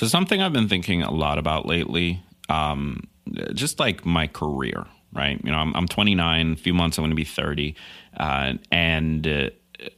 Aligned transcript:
So, 0.00 0.06
something 0.06 0.40
I've 0.40 0.54
been 0.54 0.66
thinking 0.70 1.02
a 1.02 1.10
lot 1.10 1.36
about 1.36 1.66
lately, 1.66 2.22
um, 2.48 3.02
just 3.52 3.78
like 3.78 4.06
my 4.06 4.28
career, 4.28 4.86
right? 5.12 5.38
You 5.44 5.52
know, 5.52 5.58
I'm, 5.58 5.76
I'm 5.76 5.86
29, 5.86 6.52
a 6.52 6.56
few 6.56 6.72
months 6.72 6.96
I'm 6.96 7.02
going 7.02 7.10
to 7.10 7.16
be 7.16 7.24
30. 7.24 7.74
Uh, 8.16 8.54
and 8.72 9.28
uh, 9.28 9.50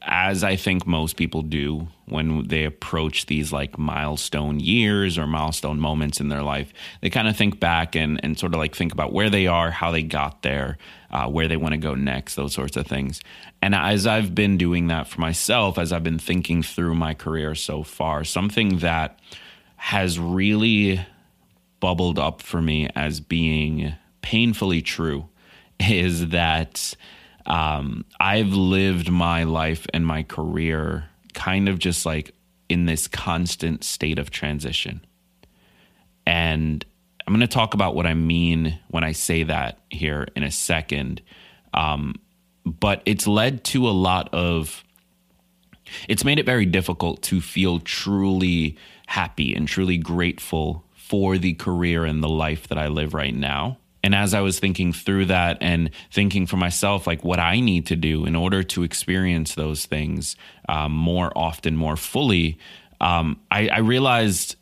as 0.03 0.42
I 0.42 0.56
think 0.56 0.89
most 0.89 1.14
people 1.14 1.42
do 1.42 1.86
when 2.06 2.48
they 2.48 2.64
approach 2.64 3.27
these 3.27 3.53
like 3.53 3.78
milestone 3.78 4.59
years 4.59 5.19
or 5.19 5.28
milestone 5.28 5.78
moments 5.78 6.19
in 6.19 6.31
their 6.31 6.42
life, 6.42 6.72
they 7.00 7.09
kind 7.09 7.28
of 7.28 7.37
think 7.37 7.61
back 7.61 7.94
and, 7.94 8.19
and 8.25 8.37
sort 8.37 8.55
of 8.55 8.59
like 8.59 8.75
think 8.75 8.92
about 8.92 9.12
where 9.12 9.31
they 9.31 9.47
are, 9.47 9.70
how 9.70 9.92
they 9.92 10.03
got 10.03 10.42
there, 10.42 10.78
uh, 11.12 11.28
where 11.28 11.47
they 11.47 11.56
want 11.56 11.75
to 11.75 11.78
go 11.78 11.94
next, 11.94 12.34
those 12.34 12.55
sorts 12.55 12.77
of 12.77 12.89
things. 12.89 13.20
And 13.62 13.72
as 13.72 14.09
I've 14.09 14.34
been 14.34 14.59
doing 14.59 14.89
that 14.89 15.06
for 15.06 15.20
myself, 15.20 15.78
as 15.78 15.92
I've 15.92 16.03
been 16.03 16.19
thinking 16.19 16.64
through 16.64 16.97
my 16.97 17.14
career 17.14 17.55
so 17.55 17.84
far, 17.84 18.25
something 18.25 18.78
that 18.78 19.20
has 19.83 20.16
really 20.16 21.05
bubbled 21.80 22.16
up 22.16 22.41
for 22.41 22.62
me 22.62 22.88
as 22.94 23.19
being 23.19 23.92
painfully 24.20 24.80
true 24.80 25.28
is 25.80 26.28
that 26.28 26.94
um, 27.47 28.05
I've 28.20 28.53
lived 28.53 29.10
my 29.10 29.42
life 29.42 29.84
and 29.92 30.06
my 30.06 30.22
career 30.22 31.06
kind 31.34 31.69
of 31.69 31.80
just 31.80 32.06
like 32.06 32.33
in 32.69 32.86
this 32.86 33.08
constant 33.08 33.83
state 33.83 34.20
of 34.20 34.30
transition. 34.30 35.05
And 36.25 36.86
I'm 37.27 37.34
going 37.34 37.41
to 37.41 37.48
talk 37.48 37.75
about 37.75 37.97
what 37.97 38.06
I 38.06 38.14
mean 38.14 38.78
when 38.86 39.03
I 39.03 39.10
say 39.10 39.42
that 39.42 39.80
here 39.91 40.28
in 40.36 40.44
a 40.44 40.53
second. 40.53 41.22
Um, 41.75 42.14
but 42.64 43.03
it's 43.05 43.27
led 43.27 43.64
to 43.64 43.88
a 43.88 43.91
lot 43.91 44.33
of, 44.33 44.84
it's 46.08 46.25
made 46.25 46.38
it 46.38 46.47
very 46.47 46.66
difficult 46.66 47.20
to 47.22 47.41
feel 47.41 47.80
truly 47.80 48.78
happy 49.13 49.55
and 49.55 49.69
truly 49.69 49.99
grateful 49.99 50.83
for 50.95 51.37
the 51.37 51.53
career 51.53 52.07
and 52.07 52.23
the 52.23 52.29
life 52.29 52.69
that 52.69 52.79
I 52.79 52.87
live 52.89 53.13
right 53.13 53.35
now. 53.35 53.77
And 54.03 54.15
as 54.15 54.33
I 54.33 54.41
was 54.41 54.59
thinking 54.59 54.95
through 54.95 55.27
that 55.27 55.59
and 55.61 55.91
thinking 56.11 56.47
for 56.47 56.57
myself, 56.57 57.07
like 57.07 57.23
what 57.23 57.39
I 57.39 57.61
need 57.61 57.87
to 57.89 57.97
do 57.97 58.25
in 58.25 58.34
order 58.34 58.62
to 58.62 58.83
experience 58.83 59.55
those 59.55 59.84
things 59.84 60.34
um, 60.67 60.93
more 60.93 61.31
often, 61.37 61.77
more 61.77 61.97
fully, 61.97 62.59
um, 63.03 63.39
I, 63.51 63.69
I 63.69 63.78
realized 63.81 64.56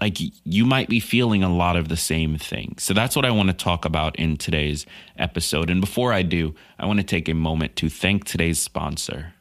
like 0.00 0.16
you 0.44 0.64
might 0.64 0.88
be 0.88 0.98
feeling 0.98 1.42
a 1.42 1.54
lot 1.54 1.76
of 1.76 1.88
the 1.88 1.96
same 1.96 2.38
thing. 2.38 2.76
So 2.78 2.94
that's 2.94 3.14
what 3.14 3.26
I 3.26 3.30
want 3.30 3.50
to 3.50 3.52
talk 3.54 3.84
about 3.84 4.16
in 4.16 4.38
today's 4.38 4.86
episode. 5.18 5.68
And 5.68 5.82
before 5.82 6.14
I 6.14 6.22
do, 6.22 6.54
I 6.78 6.86
want 6.86 6.98
to 6.98 7.04
take 7.04 7.28
a 7.28 7.34
moment 7.34 7.76
to 7.76 7.90
thank 7.90 8.24
today's 8.24 8.58
sponsor. 8.58 9.34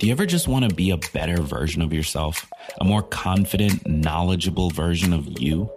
Do 0.00 0.06
you 0.06 0.12
ever 0.12 0.24
just 0.24 0.48
want 0.48 0.66
to 0.66 0.74
be 0.74 0.92
a 0.92 0.96
better 1.12 1.42
version 1.42 1.82
of 1.82 1.92
yourself? 1.92 2.50
A 2.80 2.84
more 2.84 3.02
confident, 3.02 3.86
knowledgeable 3.86 4.70
version 4.70 5.12
of 5.12 5.38
you? 5.38 5.70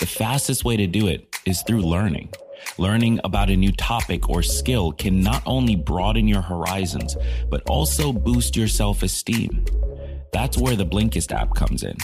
The 0.00 0.04
fastest 0.04 0.66
way 0.66 0.76
to 0.76 0.86
do 0.86 1.06
it 1.06 1.34
is 1.46 1.62
through 1.62 1.80
learning. 1.80 2.28
Learning 2.76 3.20
about 3.24 3.48
a 3.48 3.56
new 3.56 3.72
topic 3.72 4.28
or 4.28 4.42
skill 4.42 4.92
can 4.92 5.22
not 5.22 5.42
only 5.46 5.76
broaden 5.76 6.28
your 6.28 6.42
horizons, 6.42 7.16
but 7.48 7.62
also 7.66 8.12
boost 8.12 8.54
your 8.54 8.68
self 8.68 9.02
esteem. 9.02 9.64
That's 10.30 10.58
where 10.58 10.76
the 10.76 10.84
Blinkist 10.84 11.32
app 11.32 11.54
comes 11.54 11.84
in. 11.84 11.96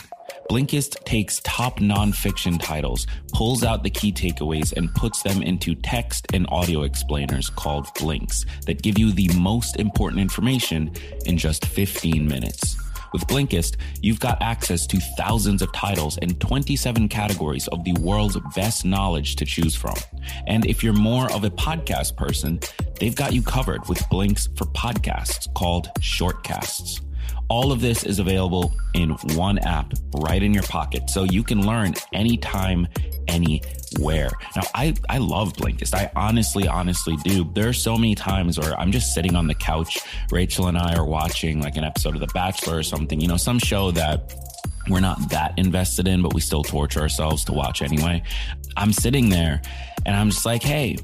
Blinkist 0.51 1.05
takes 1.05 1.41
top 1.45 1.79
nonfiction 1.79 2.61
titles, 2.61 3.07
pulls 3.33 3.63
out 3.63 3.85
the 3.85 3.89
key 3.89 4.11
takeaways, 4.11 4.73
and 4.73 4.93
puts 4.97 5.23
them 5.23 5.43
into 5.43 5.77
text 5.77 6.27
and 6.35 6.45
audio 6.49 6.83
explainers 6.83 7.49
called 7.51 7.87
Blinks 8.01 8.45
that 8.67 8.83
give 8.83 8.99
you 8.99 9.13
the 9.13 9.29
most 9.39 9.77
important 9.77 10.21
information 10.21 10.91
in 11.25 11.39
just 11.39 11.67
15 11.67 12.27
minutes. 12.27 12.77
With 13.13 13.29
Blinkist, 13.29 13.77
you've 14.03 14.19
got 14.19 14.43
access 14.43 14.89
to 14.89 14.99
thousands 15.17 15.63
of 15.63 15.73
titles 15.73 16.19
and 16.19 16.41
27 16.41 17.09
categories 17.09 17.69
of 17.69 17.85
the 17.85 17.93
world's 18.01 18.37
best 18.57 18.85
knowledge 18.85 19.37
to 19.37 19.45
choose 19.45 19.77
from. 19.77 19.95
And 20.49 20.67
if 20.67 20.83
you're 20.83 20.93
more 20.93 21.31
of 21.31 21.45
a 21.45 21.51
podcast 21.51 22.17
person, 22.17 22.59
they've 22.99 23.15
got 23.15 23.33
you 23.33 23.43
covered 23.43 23.89
with 23.89 24.03
Blinks 24.11 24.49
for 24.57 24.65
podcasts 24.65 25.47
called 25.55 25.91
Shortcasts. 26.01 27.01
All 27.49 27.73
of 27.73 27.81
this 27.81 28.05
is 28.05 28.19
available 28.19 28.73
in 28.95 29.11
one 29.35 29.59
app 29.59 29.93
right 30.17 30.43
in 30.43 30.55
your 30.55 30.63
pocket. 30.65 31.11
So 31.11 31.25
you 31.25 31.43
can 31.43 31.67
learn 31.67 31.95
anytime, 32.13 32.87
anywhere. 33.29 34.31
Now, 34.57 34.63
I, 34.75 34.95
I 35.09 35.19
love 35.19 35.53
Blinkist. 35.55 35.95
I 35.95 36.11
honestly, 36.15 36.69
honestly 36.69 37.17
do. 37.25 37.51
There 37.55 37.69
are 37.69 37.73
so 37.73 37.97
many 37.97 38.15
times 38.15 38.59
where 38.59 38.79
I'm 38.79 38.93
just 38.93 39.15
sitting 39.15 39.35
on 39.37 39.47
the 39.47 39.55
couch. 39.55 39.99
Rachel 40.31 40.69
and 40.69 40.79
I 40.79 40.95
are 40.95 41.07
watching 41.07 41.61
like 41.61 41.77
an 41.77 41.85
episode 41.85 42.15
of 42.15 42.21
The 42.21 42.29
Bachelor 42.35 42.79
or 42.79 42.83
something, 42.83 43.21
you 43.21 43.29
know, 43.29 43.37
some 43.37 43.59
show 43.59 43.91
that 43.93 44.35
we're 44.89 45.01
not 45.01 45.31
that 45.31 45.59
invested 45.59 46.09
in, 46.09 46.23
but 46.23 46.35
we 46.35 46.41
still 46.41 46.63
torture 46.63 47.01
ourselves 47.01 47.45
to 47.45 47.53
watch 47.53 47.83
anyway. 47.83 48.23
I'm 48.77 48.93
sitting 48.93 49.29
there 49.29 49.63
and 50.07 50.17
I'm 50.17 50.31
just 50.31 50.47
like, 50.47 50.63
hey, 50.63 50.97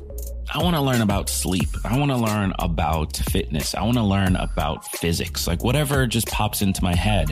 I 0.52 0.62
want 0.62 0.76
to 0.76 0.82
learn 0.82 1.00
about 1.00 1.28
sleep. 1.28 1.68
I 1.84 1.98
want 1.98 2.10
to 2.10 2.16
learn 2.16 2.52
about 2.58 3.16
fitness. 3.16 3.74
I 3.74 3.82
want 3.82 3.96
to 3.96 4.02
learn 4.02 4.36
about 4.36 4.84
physics, 4.86 5.46
like 5.46 5.64
whatever 5.64 6.06
just 6.06 6.28
pops 6.28 6.62
into 6.62 6.82
my 6.84 6.94
head. 6.94 7.30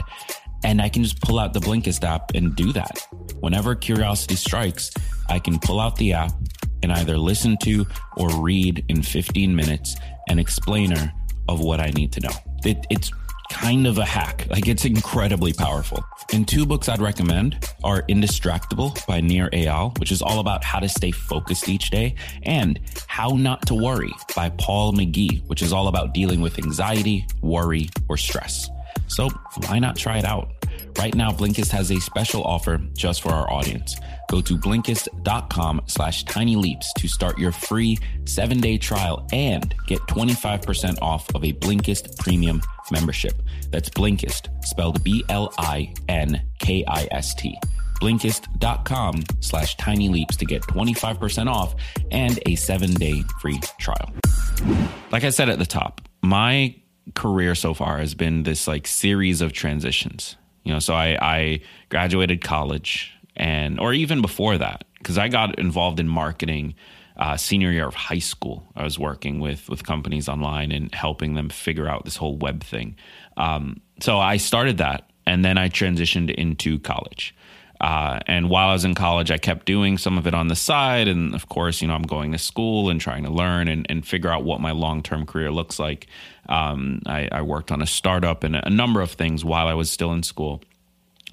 And 0.63 0.81
I 0.81 0.89
can 0.89 1.03
just 1.03 1.21
pull 1.21 1.39
out 1.39 1.53
the 1.53 1.59
Blinkist 1.59 2.03
app 2.03 2.33
and 2.33 2.55
do 2.55 2.73
that. 2.73 3.07
Whenever 3.39 3.75
curiosity 3.75 4.35
strikes, 4.35 4.91
I 5.29 5.39
can 5.39 5.59
pull 5.59 5.79
out 5.79 5.95
the 5.95 6.13
app 6.13 6.31
and 6.83 6.91
either 6.91 7.17
listen 7.17 7.57
to 7.63 7.85
or 8.17 8.29
read 8.41 8.83
in 8.89 9.01
15 9.01 9.55
minutes 9.55 9.95
an 10.27 10.39
explainer 10.39 11.13
of 11.47 11.61
what 11.61 11.79
I 11.79 11.91
need 11.91 12.11
to 12.13 12.21
know. 12.21 12.33
It, 12.65 12.85
it's 12.89 13.11
kind 13.49 13.87
of 13.87 13.97
a 13.97 14.05
hack. 14.05 14.47
Like 14.49 14.67
it's 14.67 14.85
incredibly 14.85 15.53
powerful. 15.53 16.03
And 16.33 16.47
two 16.47 16.65
books 16.65 16.89
I'd 16.89 16.99
recommend 16.99 17.69
are 17.83 18.01
Indistractable 18.03 19.05
by 19.07 19.21
Nir 19.21 19.49
Eyal, 19.51 19.97
which 19.99 20.11
is 20.11 20.21
all 20.21 20.39
about 20.39 20.63
how 20.63 20.79
to 20.79 20.89
stay 20.89 21.11
focused 21.11 21.69
each 21.69 21.89
day, 21.89 22.15
and 22.43 22.79
How 23.07 23.29
Not 23.29 23.65
to 23.67 23.75
Worry 23.75 24.11
by 24.35 24.49
Paul 24.49 24.93
McGee, 24.93 25.45
which 25.47 25.61
is 25.61 25.71
all 25.71 25.87
about 25.87 26.13
dealing 26.13 26.41
with 26.41 26.57
anxiety, 26.57 27.25
worry, 27.41 27.89
or 28.09 28.17
stress. 28.17 28.69
So 29.07 29.29
why 29.67 29.79
not 29.79 29.95
try 29.95 30.17
it 30.17 30.25
out? 30.25 30.51
Right 30.97 31.13
now, 31.13 31.31
Blinkist 31.31 31.71
has 31.71 31.91
a 31.91 31.99
special 31.99 32.43
offer 32.43 32.77
just 32.93 33.21
for 33.21 33.29
our 33.29 33.51
audience. 33.51 33.95
Go 34.29 34.41
to 34.41 34.57
Blinkist.com 34.57 35.81
slash 35.87 36.23
tiny 36.25 36.55
leaps 36.55 36.91
to 36.97 37.07
start 37.07 37.37
your 37.37 37.51
free 37.51 37.97
seven 38.25 38.59
day 38.59 38.77
trial 38.77 39.27
and 39.31 39.73
get 39.87 39.99
25% 40.01 41.01
off 41.01 41.33
of 41.35 41.43
a 41.43 41.53
Blinkist 41.53 42.17
premium 42.17 42.61
membership. 42.91 43.41
That's 43.71 43.89
Blinkist, 43.89 44.49
spelled 44.65 45.03
B 45.03 45.23
L 45.29 45.53
I 45.57 45.93
N 46.07 46.41
K 46.59 46.83
I 46.87 47.07
S 47.11 47.33
T. 47.35 47.57
Blinkist.com 48.01 49.23
slash 49.39 49.77
tiny 49.77 50.09
leaps 50.09 50.35
to 50.37 50.45
get 50.45 50.61
25% 50.63 51.49
off 51.49 51.75
and 52.11 52.39
a 52.45 52.55
seven 52.55 52.93
day 52.93 53.23
free 53.39 53.59
trial. 53.79 54.11
Like 55.11 55.23
I 55.23 55.29
said 55.29 55.49
at 55.49 55.59
the 55.59 55.65
top, 55.65 56.01
my 56.21 56.75
career 57.13 57.55
so 57.55 57.73
far 57.73 57.99
has 57.99 58.15
been 58.15 58.43
this 58.43 58.67
like 58.67 58.87
series 58.87 59.41
of 59.41 59.53
transitions. 59.53 60.35
You 60.65 60.73
know, 60.73 60.79
so 60.79 60.93
I, 60.93 61.17
I 61.21 61.61
graduated 61.89 62.43
college 62.43 63.13
and 63.37 63.79
or 63.79 63.93
even 63.93 64.21
before 64.21 64.57
that, 64.57 64.83
because 64.97 65.17
I 65.17 65.29
got 65.29 65.59
involved 65.59 65.99
in 65.99 66.07
marketing 66.07 66.75
uh, 67.17 67.37
senior 67.37 67.71
year 67.71 67.87
of 67.87 67.95
high 67.95 68.19
school. 68.19 68.67
I 68.75 68.83
was 68.83 68.99
working 68.99 69.39
with 69.39 69.69
with 69.69 69.85
companies 69.85 70.27
online 70.27 70.71
and 70.71 70.93
helping 70.93 71.35
them 71.35 71.49
figure 71.49 71.87
out 71.87 72.03
this 72.03 72.17
whole 72.17 72.35
web 72.35 72.63
thing. 72.63 72.97
Um, 73.37 73.81
so 74.01 74.17
I 74.17 74.37
started 74.37 74.77
that, 74.79 75.09
and 75.25 75.45
then 75.45 75.57
I 75.57 75.69
transitioned 75.69 76.33
into 76.33 76.79
college. 76.79 77.35
Uh, 77.81 78.19
and 78.27 78.49
while 78.49 78.69
I 78.69 78.73
was 78.73 78.85
in 78.85 78.95
college, 78.95 79.31
I 79.31 79.37
kept 79.37 79.65
doing 79.65 79.97
some 79.97 80.17
of 80.17 80.27
it 80.27 80.33
on 80.33 80.47
the 80.47 80.55
side. 80.55 81.07
And 81.07 81.35
of 81.35 81.49
course, 81.49 81.81
you 81.81 81.87
know, 81.87 81.93
I'm 81.93 82.03
going 82.03 82.31
to 82.31 82.37
school 82.37 82.89
and 82.89 82.99
trying 83.01 83.23
to 83.23 83.29
learn 83.29 83.67
and, 83.67 83.85
and 83.89 84.05
figure 84.05 84.29
out 84.29 84.43
what 84.43 84.61
my 84.61 84.71
long 84.71 85.03
term 85.03 85.25
career 85.25 85.51
looks 85.51 85.79
like. 85.79 86.07
Um, 86.47 87.01
I, 87.05 87.27
I, 87.31 87.41
worked 87.41 87.71
on 87.71 87.81
a 87.81 87.87
startup 87.87 88.43
and 88.43 88.55
a 88.55 88.69
number 88.69 89.01
of 89.01 89.11
things 89.11 89.43
while 89.43 89.67
I 89.67 89.73
was 89.73 89.89
still 89.89 90.13
in 90.13 90.21
school. 90.21 90.61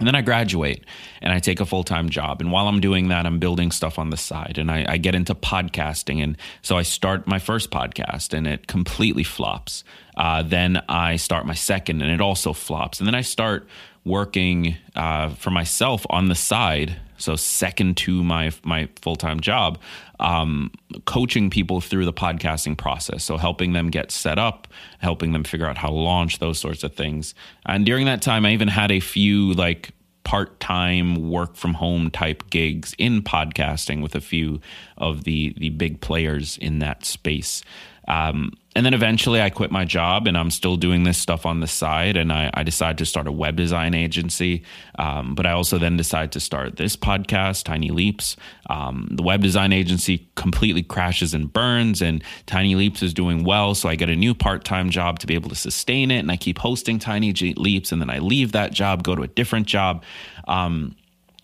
And 0.03 0.07
then 0.09 0.17
I 0.17 0.23
graduate 0.23 0.83
and 1.21 1.33
I 1.33 1.39
take 1.39 1.61
a 1.61 1.65
full 1.65 1.85
time 1.85 2.09
job. 2.09 2.41
And 2.41 2.51
while 2.51 2.67
I'm 2.67 2.81
doing 2.81 3.07
that, 3.11 3.25
I'm 3.25 3.39
building 3.39 3.71
stuff 3.71 4.01
on 4.01 4.11
the 4.11 4.17
side 4.17 4.59
and 4.59 4.69
I, 4.69 4.85
I, 4.89 4.97
get 4.97 5.15
into 5.15 5.33
podcasting. 5.33 6.21
And 6.21 6.37
so 6.61 6.77
I 6.77 6.83
start 6.83 7.29
my 7.29 7.39
first 7.39 7.71
podcast 7.71 8.35
and 8.35 8.49
it 8.49 8.67
completely 8.67 9.23
flops. 9.23 9.85
Uh, 10.17 10.43
then 10.43 10.83
I 10.89 11.15
start 11.15 11.47
my 11.47 11.55
second 11.55 12.03
and 12.03 12.11
it 12.11 12.21
also 12.21 12.53
flops. 12.53 12.99
And 12.99 13.07
then 13.07 13.15
I 13.15 13.21
start 13.21 13.69
working 14.05 14.77
uh, 14.97 15.29
for 15.37 15.51
myself 15.51 16.05
on 16.11 16.27
the 16.27 16.35
side. 16.35 16.97
So 17.23 17.37
second 17.37 17.97
to 17.99 18.23
my 18.23 18.51
my 18.65 18.89
full 19.01 19.17
time 19.17 19.41
job, 19.41 19.79
um, 20.21 20.71
coaching 21.05 21.51
people 21.51 21.81
through 21.81 22.05
the 22.05 22.13
podcasting 22.13 22.77
process. 22.77 23.25
So 23.25 23.37
helping 23.37 23.73
them 23.73 23.91
get 23.91 24.11
set 24.11 24.39
up, 24.39 24.69
helping 24.99 25.33
them 25.33 25.45
figure 25.45 25.67
out 25.67 25.79
how 25.79 25.89
to 25.89 25.95
launch 25.95 26.39
those 26.39 26.59
sorts 26.59 26.83
of 26.83 26.95
things. 26.95 27.35
And 27.67 27.87
during 27.87 28.07
that 28.07 28.23
time, 28.23 28.45
I 28.45 28.53
even 28.53 28.69
had 28.69 28.91
a 28.91 29.01
few 29.01 29.53
like 29.55 29.93
part 30.25 30.61
time 30.61 31.31
work 31.31 31.57
from 31.57 31.75
home 31.75 32.11
type 32.11 32.49
gigs 32.51 32.95
in 32.99 33.23
podcasting 33.23 34.03
with 34.03 34.15
a 34.15 34.21
few 34.21 34.61
of 34.97 35.25
the 35.25 35.55
the 35.59 35.71
big 35.71 36.01
players 36.01 36.57
in 36.59 36.79
that 36.81 37.05
space. 37.05 37.63
Um, 38.09 38.53
and 38.75 38.87
then 38.87 38.95
eventually 38.95 39.41
I 39.41 39.51
quit 39.51 39.71
my 39.71 39.85
job 39.85 40.27
and 40.27 40.37
I'm 40.37 40.51
still 40.51 40.77
doing 40.77 41.03
this 41.03 41.19
stuff 41.19 41.45
on 41.45 41.61
the 41.61 41.67
side. 41.67 42.17
And 42.17 42.33
I, 42.33 42.51
I 42.55 42.63
decided 42.63 42.99
to 42.99 43.07
start 43.07 43.27
a 43.27 43.33
web 43.33 43.55
design 43.55 43.95
agency. 43.95 44.63
Um, 44.99 45.35
but 45.35 45.47
I 45.47 45.53
also 45.53 45.79
then 45.79 45.97
decided 45.97 46.33
to 46.33 46.41
start 46.41 46.77
this 46.77 46.97
podcast, 46.97 47.65
Tiny 47.65 47.91
Leaps. 47.91 48.37
Um, 48.71 49.09
the 49.11 49.23
web 49.23 49.43
design 49.43 49.73
agency 49.73 50.27
completely 50.37 50.83
crashes 50.83 51.35
and 51.35 51.53
burns, 51.53 52.01
and 52.01 52.25
Tiny 52.47 52.75
Leaps 52.75 53.03
is 53.03 53.13
doing 53.13 53.45
well. 53.45 53.75
So 53.75 53.89
I 53.89 53.95
get 53.95 54.09
a 54.09 54.17
new 54.17 54.35
part 54.35 54.65
time 54.65 54.89
job 54.91 55.19
to 55.19 55.27
be 55.27 55.35
able 55.35 55.51
to 55.51 55.57
sustain 55.57 56.11
it. 56.11 56.21
And 56.21 56.31
I 56.31 56.37
keep 56.37 56.59
hosting 56.59 56.99
Tiny 56.99 57.33
Leaps. 57.33 57.93
And 57.93 58.01
then 58.01 58.11
I 58.11 58.19
leave 58.19 58.53
that 58.53 58.73
job, 58.73 59.03
go 59.03 59.15
to 59.15 59.23
a 59.23 59.29
different 59.29 59.67
job. 59.67 60.03
Um, 60.49 60.97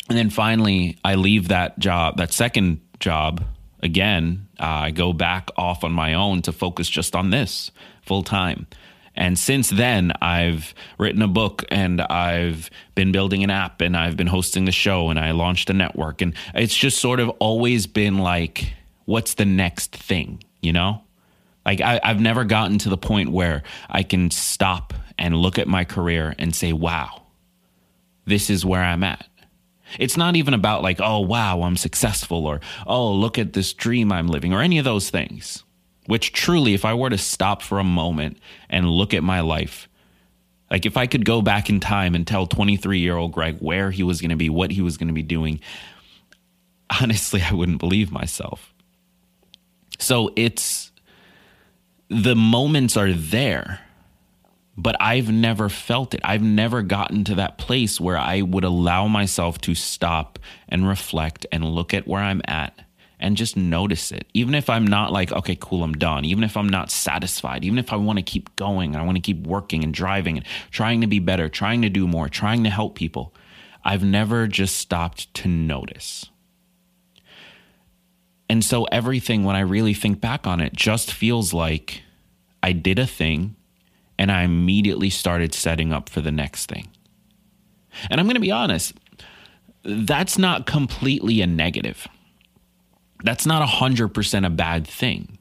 and 0.09 0.17
then 0.17 0.31
finally, 0.31 0.99
I 1.05 1.17
leave 1.17 1.49
that 1.49 1.79
job, 1.79 2.17
that 2.17 2.33
second 2.33 2.81
job 3.01 3.45
again, 3.83 4.49
uh, 4.59 4.65
I 4.65 4.91
go 4.91 5.13
back 5.13 5.51
off 5.57 5.85
on 5.85 5.93
my 5.93 6.15
own 6.15 6.43
to 6.43 6.53
focus 6.53 6.89
just 6.89 7.15
on 7.15 7.31
this 7.31 7.71
full 8.03 8.23
time. 8.23 8.67
And 9.15 9.37
since 9.37 9.69
then, 9.69 10.13
I've 10.23 10.73
written 10.97 11.23
a 11.23 11.29
book 11.29 11.65
and 11.71 12.01
I've 12.01 12.71
been 12.95 13.11
building 13.11 13.43
an 13.43 13.51
app 13.51 13.81
and 13.81 13.97
I've 13.97 14.17
been 14.17 14.29
hosting 14.29 14.65
the 14.65 14.73
show 14.73 15.11
and 15.11 15.19
I 15.19 15.33
launched 15.33 15.69
a 15.71 15.73
network. 15.73 16.23
And 16.23 16.35
it's 16.55 16.77
just 16.77 17.01
sort 17.01 17.19
of 17.19 17.29
always 17.41 17.89
been 17.89 18.19
like, 18.19 18.75
what's 19.07 19.35
the 19.35 19.45
next 19.45 19.97
thing, 19.97 20.45
you 20.63 20.73
know? 20.73 21.03
Like, 21.67 21.81
I, 21.81 22.01
I've 22.03 22.21
never 22.21 22.45
gotten 22.45 22.79
to 22.79 22.89
the 22.89 22.97
point 22.97 23.31
where 23.31 23.65
I 23.91 24.05
can 24.05 24.31
stop 24.31 24.95
and 25.19 25.35
look 25.37 25.59
at 25.59 25.67
my 25.67 25.85
career 25.85 26.35
and 26.39 26.55
say, 26.55 26.73
wow, 26.73 27.23
this 28.25 28.51
is 28.51 28.65
where 28.65 28.83
I'm 28.83 29.03
at. 29.03 29.27
It's 29.99 30.17
not 30.17 30.37
even 30.37 30.55
about 30.55 30.83
like, 30.83 31.01
oh, 31.01 31.21
wow, 31.21 31.63
I'm 31.63 31.77
successful 31.77 32.47
or, 32.47 32.61
oh, 32.87 33.13
look 33.13 33.39
at 33.39 33.53
this 33.53 33.73
dream 33.73 34.13
I'm 34.13 34.29
living 34.29 34.53
or 34.53 34.61
any 34.61 34.79
of 34.79 34.85
those 34.85 35.11
things. 35.11 35.65
Which 36.07 36.33
truly, 36.33 36.73
if 36.73 36.85
I 36.85 36.95
were 36.95 37.11
to 37.11 37.19
stop 37.19 37.61
for 37.63 37.79
a 37.79 37.85
moment 37.85 38.39
and 38.71 38.89
look 38.89 39.13
at 39.13 39.23
my 39.23 39.41
life, 39.41 39.89
like 40.71 40.87
if 40.87 40.97
I 40.97 41.07
could 41.07 41.25
go 41.25 41.43
back 41.43 41.69
in 41.69 41.81
time 41.81 42.15
and 42.15 42.27
tell 42.27 42.47
23 42.47 42.99
year 42.99 43.17
old 43.17 43.33
Gregg 43.33 43.59
where 43.59 43.91
he 43.91 44.03
was 44.03 44.21
going 44.21 44.31
to 44.31 44.37
be, 44.37 44.49
what 44.49 44.71
he 44.71 44.81
was 44.81 44.97
going 44.97 45.09
to 45.09 45.15
be 45.15 45.23
doing, 45.23 45.61
honestly, 47.01 47.43
I 47.43 47.53
wouldn't 47.53 47.79
believe 47.79 48.11
myself. 48.11 48.73
So 49.99 50.33
it's 50.37 50.93
the 52.09 52.37
moments 52.37 52.97
are 52.97 53.13
there 53.13 53.81
but 54.79 54.95
I've 55.01 55.31
never 55.33 55.69
felt 55.69 56.15
it. 56.15 56.21
I've 56.23 56.43
never 56.43 56.83
gotten 56.83 57.25
to 57.25 57.35
that 57.35 57.59
place 57.59 58.01
where 58.01 58.17
I 58.17 58.43
would 58.43 58.63
allow 58.63 59.09
myself 59.09 59.61
to 59.63 59.75
stop 59.75 60.39
and 60.69 60.87
reflect 60.87 61.45
and 61.51 61.65
look 61.65 61.93
at 61.93 62.07
where 62.07 62.23
I'm 62.23 62.41
at 62.45 62.79
and 63.19 63.37
just 63.37 63.57
notice 63.57 64.13
it. 64.13 64.29
Even 64.35 64.55
if 64.55 64.71
I'm 64.71 64.87
not 64.87 65.11
like, 65.11 65.33
okay, 65.33 65.57
cool, 65.61 65.83
I'm 65.83 65.95
done. 65.95 66.25
Even 66.25 66.45
if 66.45 66.57
I'm 66.57 66.69
not 66.69 66.93
satisfied, 66.93 67.65
even 67.65 67.81
if 67.81 67.93
I 67.93 67.97
want 67.97 68.21
to 68.21 68.23
keep 68.23 68.55
going, 68.55 68.95
and 68.95 69.03
I 69.03 69.05
want 69.05 69.17
to 69.17 69.21
keep 69.21 69.45
working 69.45 69.83
and 69.83 69.93
driving 69.93 70.37
and 70.37 70.47
trying 70.71 71.01
to 71.01 71.09
be 71.09 71.19
better, 71.19 71.49
trying 71.49 71.83
to 71.83 71.89
do 71.89 72.07
more, 72.07 72.29
trying 72.29 72.63
to 72.63 72.71
help 72.71 72.95
people, 72.95 73.35
I've 73.85 74.05
never 74.05 74.47
just 74.47 74.77
stopped 74.77 75.35
to 75.35 75.49
notice. 75.49 76.27
And 78.49 78.65
so 78.65 78.85
everything, 78.85 79.43
when 79.43 79.57
I 79.57 79.61
really 79.61 79.93
think 79.93 80.21
back 80.21 80.47
on 80.47 80.61
it, 80.61 80.73
just 80.73 81.13
feels 81.13 81.53
like 81.53 82.03
I 82.63 82.71
did 82.71 83.01
a 83.01 83.07
thing 83.09 83.57
and 84.19 84.33
I 84.33 84.43
immediately 84.43 85.11
started 85.11 85.55
setting 85.55 85.93
up 85.93 86.09
for 86.09 86.21
the 86.21 86.33
next 86.33 86.67
thing. 86.67 86.89
And 88.11 88.21
I'm 88.21 88.27
going 88.27 88.35
to 88.35 88.41
be 88.41 88.51
honest, 88.51 88.95
that's 89.85 90.39
not 90.39 90.67
completely 90.67 91.41
a 91.41 91.47
negative. 91.47 92.07
That's 93.25 93.47
not 93.47 93.67
100% 93.67 94.47
a 94.47 94.51
bad 94.51 94.87
thing 94.87 95.39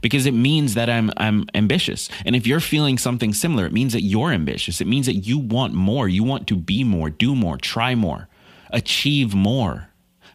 because 0.00 0.26
it 0.26 0.34
means 0.34 0.74
that 0.74 0.88
I'm 0.88 1.10
I'm 1.16 1.46
ambitious. 1.54 2.08
And 2.24 2.36
if 2.36 2.46
you're 2.46 2.60
feeling 2.60 2.98
something 2.98 3.32
similar, 3.32 3.66
it 3.66 3.72
means 3.72 3.92
that 3.92 4.02
you're 4.02 4.32
ambitious. 4.32 4.80
It 4.80 4.86
means 4.86 5.06
that 5.06 5.16
you 5.16 5.38
want 5.38 5.74
more. 5.74 6.08
You 6.08 6.24
want 6.24 6.46
to 6.48 6.56
be 6.56 6.84
more, 6.84 7.10
do 7.10 7.34
more, 7.34 7.56
try 7.56 7.94
more, 7.94 8.28
achieve 8.70 9.34
more. 9.34 9.88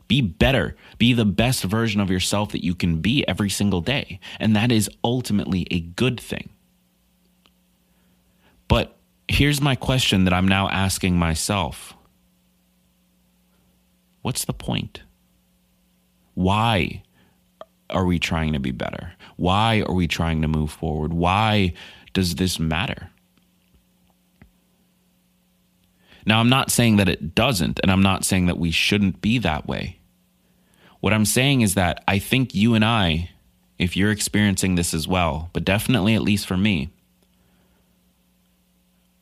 Be 0.08 0.22
better. 0.22 0.76
Be 1.00 1.14
the 1.14 1.26
best 1.26 1.64
version 1.64 2.00
of 2.00 2.12
yourself 2.12 2.52
that 2.52 2.64
you 2.64 2.76
can 2.76 3.02
be 3.02 3.28
every 3.28 3.50
single 3.50 3.82
day. 3.82 4.20
And 4.40 4.56
that 4.56 4.72
is 4.72 4.90
ultimately 5.04 5.66
a 5.72 5.80
good 5.80 6.20
thing. 6.20 6.50
Here's 9.28 9.62
my 9.62 9.76
question 9.76 10.26
that 10.26 10.34
I'm 10.34 10.48
now 10.48 10.70
asking 10.70 11.18
myself 11.18 11.94
What's 14.22 14.46
the 14.46 14.54
point? 14.54 15.02
Why 16.34 17.04
are 17.90 18.06
we 18.06 18.20
trying 18.20 18.54
to 18.54 18.60
be 18.60 18.72
better? 18.72 19.14
Why 19.38 19.84
are 19.88 19.94
we 19.94 20.08
trying 20.08 20.42
to 20.42 20.48
move 20.48 20.72
forward? 20.72 21.14
Why 21.14 21.74
does 22.14 22.36
this 22.36 22.60
matter? 22.60 23.10
Now, 26.26 26.40
I'm 26.40 26.50
not 26.50 26.72
saying 26.72 26.98
that 26.98 27.10
it 27.10 27.36
doesn't, 27.36 27.80
and 27.84 27.92
I'm 27.92 28.02
not 28.02 28.26
saying 28.26 28.48
that 28.48 28.58
we 28.58 28.72
shouldn't 28.72 29.22
be 29.22 29.38
that 29.40 29.68
way. 29.68 30.00
What 31.00 31.14
I'm 31.14 31.26
saying 31.26 31.62
is 31.62 31.76
that 31.76 32.04
I 32.08 32.18
think 32.18 32.56
you 32.56 32.74
and 32.74 32.84
I, 32.84 33.30
if 33.78 33.96
you're 33.96 34.12
experiencing 34.12 34.74
this 34.74 34.94
as 34.94 35.08
well, 35.08 35.52
but 35.54 35.64
definitely 35.64 36.16
at 36.16 36.24
least 36.24 36.48
for 36.48 36.58
me, 36.58 36.90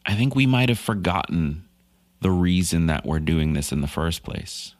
I 0.05 0.15
think 0.15 0.36
we 0.36 0.45
might 0.45 0.69
have 0.69 0.79
forgotten 0.79 1.63
the 2.22 2.31
reason 2.31 2.88
that 2.88 3.05
we're 3.05 3.19
doing 3.19 3.53
this 3.53 3.72
in 3.72 3.81
the 3.81 3.88
first 3.88 4.24
place. 4.24 4.75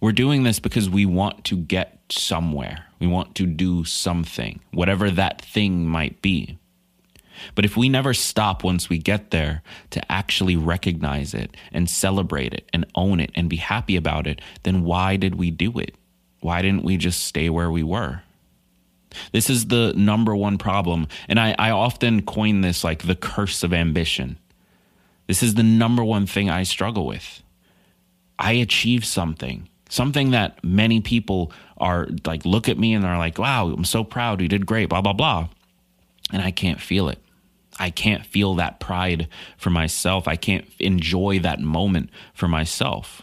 We're 0.00 0.12
doing 0.12 0.42
this 0.42 0.58
because 0.58 0.90
we 0.90 1.06
want 1.06 1.44
to 1.44 1.56
get 1.56 2.00
somewhere. 2.10 2.86
We 2.98 3.06
want 3.06 3.36
to 3.36 3.46
do 3.46 3.84
something, 3.84 4.60
whatever 4.72 5.10
that 5.10 5.40
thing 5.42 5.86
might 5.86 6.20
be. 6.22 6.58
But 7.54 7.64
if 7.64 7.76
we 7.76 7.88
never 7.88 8.14
stop 8.14 8.62
once 8.64 8.88
we 8.88 8.98
get 8.98 9.30
there 9.30 9.62
to 9.90 10.12
actually 10.12 10.56
recognize 10.56 11.34
it 11.34 11.56
and 11.72 11.88
celebrate 11.88 12.52
it 12.52 12.68
and 12.72 12.86
own 12.94 13.20
it 13.20 13.30
and 13.34 13.48
be 13.48 13.56
happy 13.56 13.96
about 13.96 14.26
it, 14.26 14.40
then 14.64 14.82
why 14.82 15.16
did 15.16 15.36
we 15.36 15.50
do 15.50 15.78
it? 15.78 15.94
Why 16.40 16.62
didn't 16.62 16.84
we 16.84 16.96
just 16.96 17.24
stay 17.24 17.48
where 17.48 17.70
we 17.70 17.82
were? 17.82 18.22
This 19.32 19.50
is 19.50 19.66
the 19.66 19.92
number 19.94 20.34
one 20.34 20.58
problem. 20.58 21.06
And 21.28 21.38
I, 21.38 21.54
I 21.58 21.70
often 21.70 22.22
coin 22.22 22.60
this 22.60 22.84
like 22.84 23.06
the 23.06 23.14
curse 23.14 23.62
of 23.62 23.72
ambition. 23.72 24.38
This 25.26 25.42
is 25.42 25.54
the 25.54 25.62
number 25.62 26.04
one 26.04 26.26
thing 26.26 26.50
I 26.50 26.62
struggle 26.62 27.06
with. 27.06 27.42
I 28.38 28.52
achieve 28.52 29.04
something, 29.04 29.68
something 29.88 30.32
that 30.32 30.62
many 30.64 31.00
people 31.00 31.52
are 31.78 32.08
like, 32.26 32.44
look 32.44 32.68
at 32.68 32.78
me 32.78 32.94
and 32.94 33.04
they're 33.04 33.18
like, 33.18 33.38
wow, 33.38 33.68
I'm 33.68 33.84
so 33.84 34.04
proud. 34.04 34.40
You 34.40 34.48
did 34.48 34.66
great, 34.66 34.88
blah, 34.88 35.00
blah, 35.00 35.12
blah. 35.12 35.48
And 36.32 36.42
I 36.42 36.50
can't 36.50 36.80
feel 36.80 37.08
it. 37.08 37.18
I 37.78 37.90
can't 37.90 38.26
feel 38.26 38.54
that 38.56 38.80
pride 38.80 39.28
for 39.56 39.70
myself. 39.70 40.28
I 40.28 40.36
can't 40.36 40.66
enjoy 40.78 41.38
that 41.40 41.60
moment 41.60 42.10
for 42.34 42.48
myself 42.48 43.22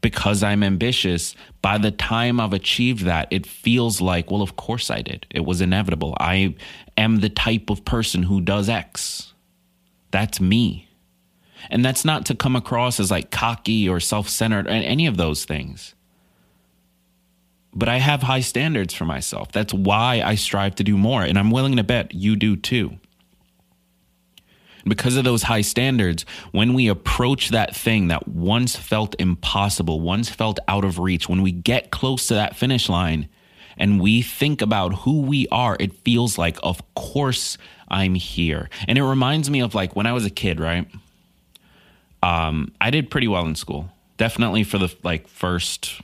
because 0.00 0.42
I'm 0.42 0.62
ambitious, 0.62 1.34
by 1.62 1.78
the 1.78 1.90
time 1.90 2.40
I've 2.40 2.52
achieved 2.52 3.04
that, 3.04 3.28
it 3.30 3.46
feels 3.46 4.00
like, 4.00 4.30
well, 4.30 4.42
of 4.42 4.56
course 4.56 4.90
I 4.90 5.02
did. 5.02 5.26
It 5.30 5.44
was 5.44 5.60
inevitable. 5.60 6.16
I 6.18 6.54
am 6.96 7.20
the 7.20 7.28
type 7.28 7.70
of 7.70 7.84
person 7.84 8.22
who 8.24 8.40
does 8.40 8.68
X. 8.68 9.34
That's 10.10 10.40
me. 10.40 10.88
And 11.68 11.84
that's 11.84 12.04
not 12.04 12.26
to 12.26 12.34
come 12.34 12.56
across 12.56 12.98
as 12.98 13.10
like 13.10 13.30
cocky 13.30 13.88
or 13.88 14.00
self 14.00 14.28
centered, 14.28 14.66
or 14.66 14.70
any 14.70 15.06
of 15.06 15.16
those 15.16 15.44
things. 15.44 15.94
But 17.72 17.88
I 17.88 17.98
have 17.98 18.22
high 18.22 18.40
standards 18.40 18.94
for 18.94 19.04
myself. 19.04 19.52
That's 19.52 19.72
why 19.72 20.22
I 20.24 20.34
strive 20.34 20.74
to 20.76 20.84
do 20.84 20.96
more. 20.96 21.22
And 21.22 21.38
I'm 21.38 21.50
willing 21.50 21.76
to 21.76 21.84
bet 21.84 22.14
you 22.14 22.34
do 22.34 22.56
too. 22.56 22.98
Because 24.84 25.16
of 25.16 25.24
those 25.24 25.42
high 25.42 25.60
standards, 25.60 26.24
when 26.52 26.74
we 26.74 26.88
approach 26.88 27.50
that 27.50 27.74
thing 27.74 28.08
that 28.08 28.28
once 28.28 28.76
felt 28.76 29.14
impossible, 29.18 30.00
once 30.00 30.28
felt 30.28 30.58
out 30.68 30.84
of 30.84 30.98
reach, 30.98 31.28
when 31.28 31.42
we 31.42 31.52
get 31.52 31.90
close 31.90 32.26
to 32.28 32.34
that 32.34 32.56
finish 32.56 32.88
line 32.88 33.28
and 33.76 34.00
we 34.00 34.22
think 34.22 34.62
about 34.62 34.94
who 35.00 35.22
we 35.22 35.46
are, 35.48 35.76
it 35.80 35.92
feels 36.04 36.38
like, 36.38 36.58
of 36.62 36.82
course, 36.94 37.58
I'm 37.88 38.14
here. 38.14 38.68
And 38.86 38.96
it 38.98 39.04
reminds 39.04 39.50
me 39.50 39.60
of 39.60 39.74
like 39.74 39.96
when 39.96 40.06
I 40.06 40.12
was 40.12 40.24
a 40.24 40.30
kid, 40.30 40.60
right? 40.60 40.86
Um, 42.22 42.72
I 42.80 42.90
did 42.90 43.10
pretty 43.10 43.28
well 43.28 43.46
in 43.46 43.54
school. 43.54 43.90
Definitely 44.16 44.64
for 44.64 44.78
the 44.78 44.94
like 45.02 45.26
first 45.28 46.00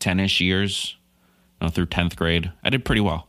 10 0.00 0.20
ish 0.20 0.40
years, 0.40 0.96
you 1.60 1.66
know, 1.66 1.70
through 1.70 1.86
10th 1.86 2.16
grade, 2.16 2.50
I 2.64 2.70
did 2.70 2.84
pretty 2.84 3.00
well. 3.02 3.28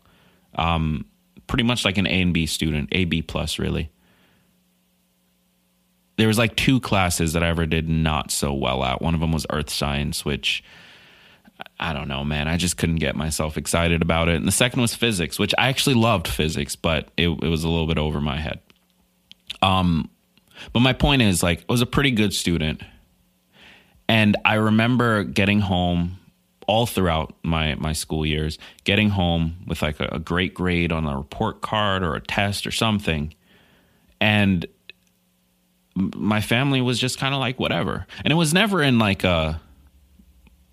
Um, 0.55 1.05
pretty 1.47 1.63
much 1.63 1.85
like 1.85 1.97
an 1.97 2.07
A 2.07 2.21
and 2.21 2.33
B 2.33 2.45
student, 2.45 2.89
A, 2.91 3.05
B 3.05 3.21
plus, 3.21 3.59
really. 3.59 3.89
There 6.17 6.27
was 6.27 6.37
like 6.37 6.55
two 6.55 6.79
classes 6.79 7.33
that 7.33 7.43
I 7.43 7.49
ever 7.49 7.65
did 7.65 7.87
not 7.87 8.31
so 8.31 8.53
well 8.53 8.83
at. 8.83 9.01
One 9.01 9.13
of 9.13 9.19
them 9.19 9.31
was 9.31 9.45
earth 9.49 9.69
science, 9.69 10.25
which 10.25 10.63
I 11.79 11.93
don't 11.93 12.07
know, 12.07 12.23
man. 12.23 12.47
I 12.47 12.57
just 12.57 12.77
couldn't 12.77 12.97
get 12.97 13.15
myself 13.15 13.57
excited 13.57 14.01
about 14.01 14.27
it. 14.29 14.35
And 14.35 14.47
the 14.47 14.51
second 14.51 14.81
was 14.81 14.95
physics, 14.95 15.39
which 15.39 15.53
I 15.57 15.69
actually 15.69 15.95
loved 15.95 16.27
physics, 16.27 16.75
but 16.75 17.09
it, 17.17 17.29
it 17.29 17.47
was 17.47 17.63
a 17.63 17.69
little 17.69 17.87
bit 17.87 17.97
over 17.97 18.19
my 18.19 18.37
head. 18.37 18.59
Um, 19.61 20.09
but 20.73 20.79
my 20.79 20.93
point 20.93 21.21
is, 21.21 21.43
like, 21.43 21.61
I 21.61 21.71
was 21.71 21.81
a 21.81 21.85
pretty 21.85 22.11
good 22.11 22.33
student. 22.33 22.81
And 24.09 24.37
I 24.45 24.55
remember 24.55 25.23
getting 25.23 25.59
home 25.59 26.19
all 26.67 26.85
throughout 26.85 27.33
my 27.43 27.75
my 27.75 27.93
school 27.93 28.25
years, 28.25 28.57
getting 28.83 29.09
home 29.09 29.57
with 29.65 29.81
like 29.81 29.99
a, 29.99 30.09
a 30.13 30.19
great 30.19 30.53
grade 30.53 30.91
on 30.91 31.05
a 31.05 31.17
report 31.17 31.61
card 31.61 32.03
or 32.03 32.15
a 32.15 32.21
test 32.21 32.67
or 32.67 32.71
something, 32.71 33.33
and 34.19 34.65
my 35.97 36.41
family 36.41 36.81
was 36.81 36.99
just 36.99 37.17
kind 37.17 37.33
of 37.33 37.39
like 37.39 37.59
whatever, 37.59 38.05
and 38.23 38.31
it 38.31 38.35
was 38.35 38.53
never 38.53 38.83
in 38.83 38.99
like 38.99 39.23
a 39.23 39.59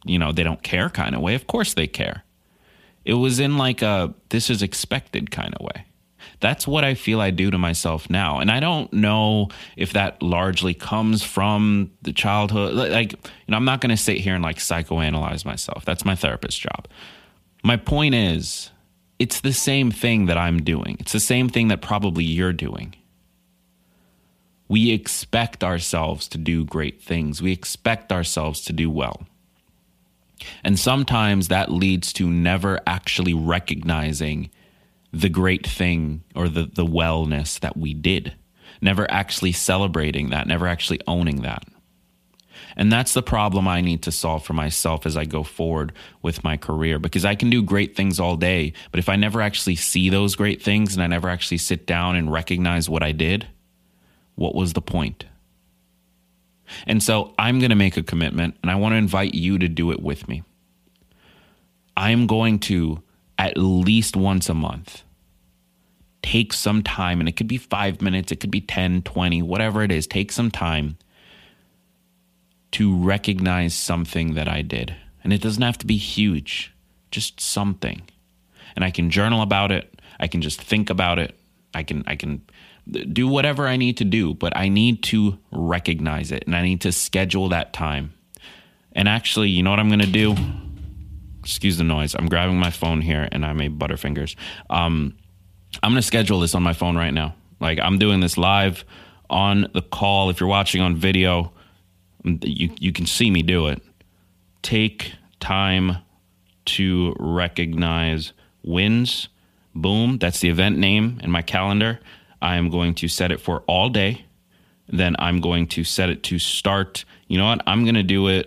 you 0.04 0.18
know 0.18 0.32
they 0.32 0.42
don't 0.42 0.62
care 0.62 0.90
kind 0.90 1.14
of 1.14 1.20
way. 1.20 1.34
Of 1.34 1.46
course 1.46 1.74
they 1.74 1.86
care. 1.86 2.24
It 3.04 3.14
was 3.14 3.40
in 3.40 3.56
like 3.58 3.82
a 3.82 4.14
this 4.28 4.50
is 4.50 4.62
expected 4.62 5.30
kind 5.30 5.54
of 5.54 5.64
way. 5.64 5.86
That's 6.40 6.66
what 6.66 6.84
I 6.84 6.94
feel 6.94 7.20
I 7.20 7.30
do 7.30 7.50
to 7.50 7.58
myself 7.58 8.10
now. 8.10 8.38
And 8.38 8.50
I 8.50 8.60
don't 8.60 8.92
know 8.92 9.48
if 9.76 9.92
that 9.92 10.22
largely 10.22 10.74
comes 10.74 11.22
from 11.22 11.90
the 12.02 12.12
childhood. 12.12 12.74
Like, 12.74 13.12
you 13.12 13.18
know, 13.48 13.56
I'm 13.56 13.64
not 13.64 13.80
going 13.80 13.90
to 13.90 13.96
sit 13.96 14.18
here 14.18 14.34
and 14.34 14.42
like 14.42 14.56
psychoanalyze 14.56 15.44
myself. 15.44 15.84
That's 15.84 16.04
my 16.04 16.14
therapist's 16.14 16.58
job. 16.58 16.88
My 17.62 17.76
point 17.76 18.14
is, 18.14 18.70
it's 19.18 19.40
the 19.40 19.52
same 19.52 19.90
thing 19.90 20.26
that 20.26 20.36
I'm 20.36 20.62
doing. 20.62 20.96
It's 21.00 21.12
the 21.12 21.20
same 21.20 21.48
thing 21.48 21.68
that 21.68 21.80
probably 21.80 22.24
you're 22.24 22.52
doing. 22.52 22.94
We 24.68 24.92
expect 24.92 25.62
ourselves 25.62 26.28
to 26.28 26.38
do 26.38 26.64
great 26.64 27.02
things. 27.02 27.42
We 27.42 27.52
expect 27.52 28.12
ourselves 28.12 28.62
to 28.62 28.72
do 28.72 28.90
well. 28.90 29.26
And 30.62 30.78
sometimes 30.78 31.48
that 31.48 31.70
leads 31.70 32.12
to 32.14 32.28
never 32.28 32.80
actually 32.86 33.34
recognizing 33.34 34.50
the 35.12 35.28
great 35.28 35.66
thing 35.66 36.24
or 36.34 36.48
the, 36.48 36.64
the 36.64 36.84
wellness 36.84 37.60
that 37.60 37.76
we 37.76 37.94
did, 37.94 38.34
never 38.80 39.10
actually 39.10 39.52
celebrating 39.52 40.30
that, 40.30 40.46
never 40.46 40.66
actually 40.66 41.00
owning 41.06 41.42
that. 41.42 41.64
And 42.76 42.92
that's 42.92 43.14
the 43.14 43.22
problem 43.22 43.68
I 43.68 43.80
need 43.80 44.02
to 44.02 44.12
solve 44.12 44.44
for 44.44 44.52
myself 44.52 45.06
as 45.06 45.16
I 45.16 45.24
go 45.24 45.44
forward 45.44 45.92
with 46.22 46.42
my 46.42 46.56
career 46.56 46.98
because 46.98 47.24
I 47.24 47.36
can 47.36 47.50
do 47.50 47.62
great 47.62 47.94
things 47.94 48.18
all 48.18 48.36
day, 48.36 48.72
but 48.90 48.98
if 48.98 49.08
I 49.08 49.16
never 49.16 49.40
actually 49.40 49.76
see 49.76 50.08
those 50.08 50.34
great 50.34 50.62
things 50.62 50.94
and 50.94 51.02
I 51.02 51.06
never 51.06 51.28
actually 51.28 51.58
sit 51.58 51.86
down 51.86 52.16
and 52.16 52.32
recognize 52.32 52.88
what 52.88 53.02
I 53.02 53.12
did, 53.12 53.46
what 54.34 54.54
was 54.54 54.72
the 54.72 54.82
point? 54.82 55.26
And 56.86 57.02
so 57.02 57.34
I'm 57.38 57.58
going 57.58 57.70
to 57.70 57.76
make 57.76 57.96
a 57.96 58.02
commitment 58.02 58.56
and 58.62 58.70
I 58.70 58.74
want 58.74 58.92
to 58.92 58.96
invite 58.96 59.34
you 59.34 59.58
to 59.58 59.68
do 59.68 59.90
it 59.90 60.02
with 60.02 60.28
me. 60.28 60.42
I'm 61.96 62.26
going 62.26 62.58
to 62.60 63.02
at 63.38 63.56
least 63.56 64.16
once 64.16 64.48
a 64.48 64.54
month 64.54 65.04
take 66.24 66.54
some 66.54 66.82
time, 66.82 67.20
and 67.20 67.28
it 67.28 67.36
could 67.36 67.46
be 67.46 67.58
five 67.58 68.00
minutes, 68.00 68.32
it 68.32 68.40
could 68.40 68.50
be 68.50 68.62
10, 68.62 69.02
20, 69.02 69.42
whatever 69.42 69.82
it 69.82 69.92
is, 69.92 70.06
take 70.06 70.32
some 70.32 70.50
time 70.50 70.96
to 72.72 72.96
recognize 72.96 73.74
something 73.74 74.32
that 74.32 74.48
I 74.48 74.62
did. 74.62 74.96
And 75.22 75.34
it 75.34 75.42
doesn't 75.42 75.62
have 75.62 75.76
to 75.78 75.86
be 75.86 75.98
huge, 75.98 76.74
just 77.10 77.40
something. 77.40 78.02
And 78.74 78.84
I 78.84 78.90
can 78.90 79.10
journal 79.10 79.42
about 79.42 79.70
it, 79.70 80.00
I 80.18 80.26
can 80.26 80.40
just 80.40 80.60
think 80.62 80.88
about 80.88 81.18
it, 81.18 81.38
I 81.74 81.82
can, 81.82 82.02
I 82.06 82.16
can 82.16 82.40
do 82.90 83.28
whatever 83.28 83.66
I 83.66 83.76
need 83.76 83.96
to 83.98 84.04
do, 84.04 84.34
but 84.34 84.56
I 84.56 84.68
need 84.68 85.02
to 85.04 85.38
recognize 85.50 86.32
it 86.32 86.44
and 86.46 86.54
I 86.54 86.62
need 86.62 86.82
to 86.82 86.92
schedule 86.92 87.48
that 87.50 87.72
time. 87.72 88.12
And 88.92 89.08
actually, 89.08 89.48
you 89.50 89.62
know 89.62 89.70
what 89.70 89.80
I'm 89.80 89.88
going 89.88 90.00
to 90.00 90.06
do? 90.06 90.36
Excuse 91.40 91.78
the 91.78 91.84
noise. 91.84 92.14
I'm 92.14 92.28
grabbing 92.28 92.58
my 92.58 92.70
phone 92.70 93.00
here 93.00 93.28
and 93.32 93.44
I 93.44 93.52
made 93.52 93.78
butterfingers. 93.78 94.36
Um, 94.70 95.16
I'm 95.82 95.92
going 95.92 96.00
to 96.00 96.06
schedule 96.06 96.40
this 96.40 96.54
on 96.54 96.62
my 96.62 96.72
phone 96.72 96.96
right 96.96 97.12
now. 97.12 97.34
Like 97.60 97.78
I'm 97.80 97.98
doing 97.98 98.20
this 98.20 98.36
live 98.36 98.84
on 99.30 99.68
the 99.72 99.82
call. 99.82 100.30
If 100.30 100.40
you're 100.40 100.48
watching 100.48 100.80
on 100.80 100.96
video, 100.96 101.52
you 102.24 102.70
you 102.78 102.92
can 102.92 103.06
see 103.06 103.30
me 103.30 103.42
do 103.42 103.68
it. 103.68 103.82
Take 104.62 105.14
time 105.40 105.98
to 106.66 107.14
recognize 107.18 108.32
wins. 108.62 109.28
Boom, 109.74 110.18
that's 110.18 110.40
the 110.40 110.48
event 110.48 110.78
name 110.78 111.20
in 111.22 111.30
my 111.30 111.42
calendar. 111.42 112.00
I 112.44 112.56
am 112.56 112.68
going 112.68 112.94
to 112.96 113.08
set 113.08 113.32
it 113.32 113.40
for 113.40 113.60
all 113.66 113.88
day. 113.88 114.26
Then 114.86 115.16
I'm 115.18 115.40
going 115.40 115.66
to 115.68 115.82
set 115.82 116.10
it 116.10 116.22
to 116.24 116.38
start. 116.38 117.06
You 117.26 117.38
know 117.38 117.46
what? 117.46 117.62
I'm 117.66 117.84
going 117.84 117.94
to 117.94 118.02
do 118.02 118.28
it 118.28 118.46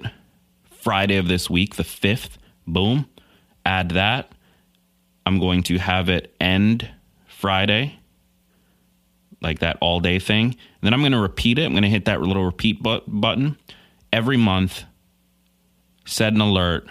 Friday 0.69 1.17
of 1.17 1.27
this 1.27 1.49
week, 1.49 1.75
the 1.75 1.83
5th. 1.83 2.37
Boom. 2.67 3.09
Add 3.65 3.89
that. 3.89 4.31
I'm 5.25 5.39
going 5.39 5.63
to 5.63 5.79
have 5.79 6.09
it 6.09 6.35
end 6.39 6.87
Friday, 7.25 7.99
like 9.41 9.59
that 9.59 9.77
all 9.81 9.99
day 9.99 10.19
thing. 10.19 10.45
And 10.45 10.55
then 10.83 10.93
I'm 10.93 10.99
going 10.99 11.11
to 11.13 11.19
repeat 11.19 11.57
it. 11.57 11.65
I'm 11.65 11.71
going 11.71 11.81
to 11.81 11.89
hit 11.89 12.05
that 12.05 12.21
little 12.21 12.45
repeat 12.45 12.83
but- 12.83 13.03
button 13.07 13.57
every 14.13 14.37
month, 14.37 14.83
set 16.05 16.33
an 16.33 16.41
alert 16.41 16.87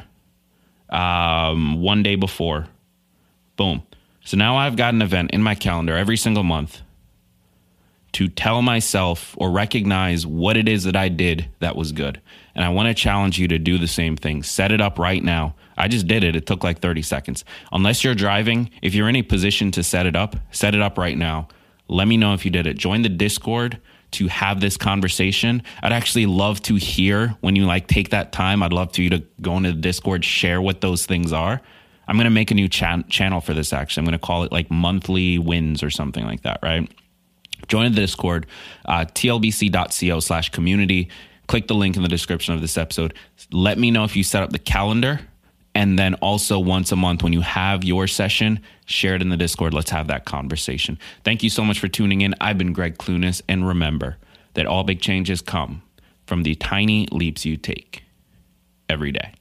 um, 0.90 1.80
one 1.80 2.02
day 2.02 2.16
before. 2.16 2.66
Boom. 3.54 3.84
So 4.24 4.36
now 4.36 4.56
I've 4.56 4.74
got 4.74 4.92
an 4.92 5.02
event 5.02 5.30
in 5.30 5.40
my 5.40 5.54
calendar 5.54 5.96
every 5.96 6.16
single 6.16 6.42
month 6.42 6.82
to 8.16 8.28
tell 8.28 8.62
myself 8.62 9.34
or 9.36 9.50
recognize 9.50 10.26
what 10.26 10.56
it 10.56 10.70
is 10.70 10.84
that 10.84 10.96
I 10.96 11.10
did 11.10 11.50
that 11.58 11.76
was 11.76 11.92
good. 11.92 12.18
And 12.54 12.64
I 12.64 12.70
want 12.70 12.88
to 12.88 12.94
challenge 12.94 13.38
you 13.38 13.46
to 13.48 13.58
do 13.58 13.76
the 13.76 13.86
same 13.86 14.16
thing. 14.16 14.42
Set 14.42 14.72
it 14.72 14.80
up 14.80 14.98
right 14.98 15.22
now. 15.22 15.54
I 15.76 15.88
just 15.88 16.06
did 16.06 16.24
it. 16.24 16.34
It 16.34 16.46
took 16.46 16.64
like 16.64 16.80
30 16.80 17.02
seconds. 17.02 17.44
Unless 17.72 18.04
you're 18.04 18.14
driving, 18.14 18.70
if 18.80 18.94
you're 18.94 19.10
in 19.10 19.16
a 19.16 19.22
position 19.22 19.70
to 19.72 19.82
set 19.82 20.06
it 20.06 20.16
up, 20.16 20.34
set 20.50 20.74
it 20.74 20.80
up 20.80 20.96
right 20.96 21.18
now. 21.18 21.48
Let 21.88 22.08
me 22.08 22.16
know 22.16 22.32
if 22.32 22.46
you 22.46 22.50
did 22.50 22.66
it. 22.66 22.78
Join 22.78 23.02
the 23.02 23.10
Discord 23.10 23.78
to 24.12 24.28
have 24.28 24.62
this 24.62 24.78
conversation. 24.78 25.62
I'd 25.82 25.92
actually 25.92 26.24
love 26.24 26.62
to 26.62 26.76
hear 26.76 27.36
when 27.42 27.54
you 27.54 27.66
like 27.66 27.86
take 27.86 28.08
that 28.10 28.32
time. 28.32 28.62
I'd 28.62 28.72
love 28.72 28.94
for 28.94 29.02
you 29.02 29.10
to 29.10 29.22
go 29.42 29.58
into 29.58 29.72
the 29.72 29.78
Discord, 29.78 30.24
share 30.24 30.62
what 30.62 30.80
those 30.80 31.04
things 31.04 31.34
are. 31.34 31.60
I'm 32.08 32.16
going 32.16 32.24
to 32.24 32.30
make 32.30 32.50
a 32.50 32.54
new 32.54 32.70
cha- 32.70 33.02
channel 33.10 33.42
for 33.42 33.52
this 33.52 33.74
actually. 33.74 34.00
I'm 34.00 34.06
going 34.06 34.18
to 34.18 34.26
call 34.26 34.44
it 34.44 34.52
like 34.52 34.70
monthly 34.70 35.38
wins 35.38 35.82
or 35.82 35.90
something 35.90 36.24
like 36.24 36.44
that, 36.44 36.60
right? 36.62 36.90
Join 37.68 37.92
the 37.92 38.00
Discord, 38.00 38.46
uh, 38.84 39.04
tlbc.co 39.06 40.20
slash 40.20 40.50
community. 40.50 41.08
Click 41.46 41.68
the 41.68 41.74
link 41.74 41.96
in 41.96 42.02
the 42.02 42.08
description 42.08 42.54
of 42.54 42.60
this 42.60 42.76
episode. 42.76 43.14
Let 43.52 43.78
me 43.78 43.90
know 43.90 44.04
if 44.04 44.16
you 44.16 44.24
set 44.24 44.42
up 44.42 44.50
the 44.50 44.58
calendar 44.58 45.20
and 45.76 45.98
then 45.98 46.14
also 46.14 46.58
once 46.58 46.90
a 46.90 46.96
month, 46.96 47.22
when 47.22 47.34
you 47.34 47.42
have 47.42 47.84
your 47.84 48.06
session, 48.06 48.60
share 48.86 49.14
it 49.14 49.20
in 49.20 49.28
the 49.28 49.36
Discord. 49.36 49.74
Let's 49.74 49.90
have 49.90 50.06
that 50.06 50.24
conversation. 50.24 50.98
Thank 51.22 51.42
you 51.42 51.50
so 51.50 51.64
much 51.64 51.78
for 51.78 51.86
tuning 51.86 52.22
in. 52.22 52.34
I've 52.40 52.56
been 52.56 52.72
Gregg 52.72 52.96
Clunis. 52.96 53.42
And 53.46 53.68
remember 53.68 54.16
that 54.54 54.64
all 54.66 54.84
big 54.84 55.02
changes 55.02 55.42
come 55.42 55.82
from 56.26 56.44
the 56.44 56.54
tiny 56.54 57.06
leaps 57.12 57.44
you 57.44 57.58
take 57.58 58.04
every 58.88 59.12
day. 59.12 59.34